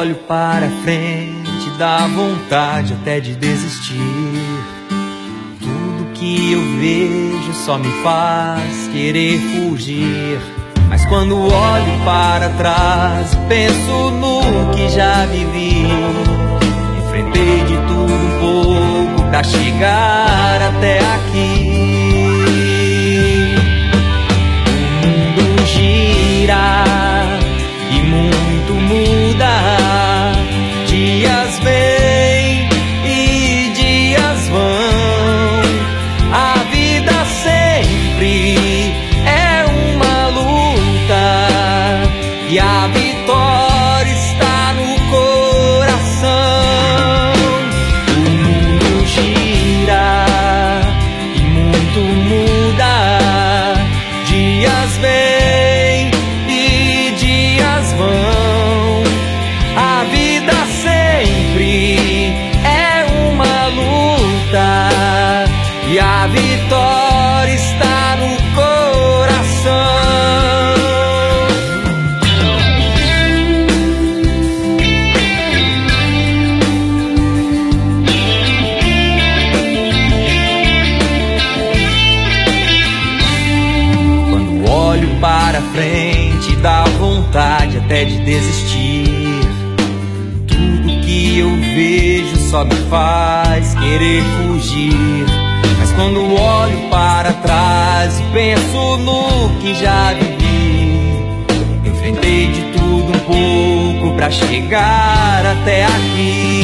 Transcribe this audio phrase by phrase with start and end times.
[0.00, 3.98] Olho para frente, dá vontade até de desistir.
[5.60, 10.40] Tudo que eu vejo só me faz querer fugir.
[10.88, 15.84] Mas quando olho para trás, penso no que já vivi.
[17.04, 20.19] Enfrentei de tudo um pouco pra chegar
[65.92, 69.72] e a vitória está no coração.
[84.30, 89.40] Quando olho para frente, dá vontade até de desistir.
[90.46, 95.39] Tudo que eu vejo só me faz querer fugir.
[96.00, 100.98] Quando olho para trás e penso no que já vivi,
[101.84, 106.59] enfrentei de tudo um pouco pra chegar até aqui.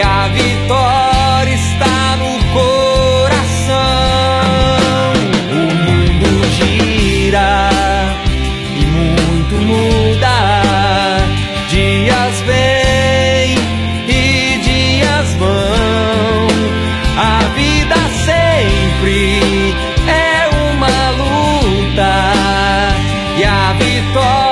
[0.00, 3.76] a vitória está no coração.
[5.50, 7.70] O mundo gira
[8.74, 10.36] e muito muda.
[11.70, 13.56] Dias vêm
[14.08, 16.46] e dias vão.
[17.16, 19.74] A vida sempre
[20.08, 22.12] é uma luta
[23.38, 24.45] e a vitória.